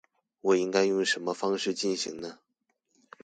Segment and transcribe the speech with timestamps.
[0.41, 2.39] 我應該用什麼方式進行呢？